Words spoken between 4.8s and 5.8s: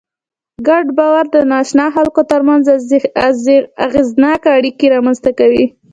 رامنځ ته کوي.